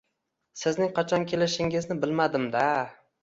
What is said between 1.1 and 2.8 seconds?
kelishingizni bilmadim-da